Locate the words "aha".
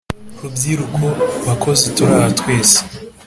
2.17-2.29